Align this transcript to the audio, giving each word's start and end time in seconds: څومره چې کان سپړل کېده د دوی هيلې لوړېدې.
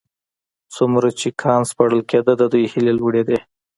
څومره 0.75 1.09
چې 1.19 1.27
کان 1.41 1.61
سپړل 1.71 2.01
کېده 2.11 2.33
د 2.37 2.43
دوی 2.53 2.63
هيلې 2.73 2.93
لوړېدې. 2.99 3.39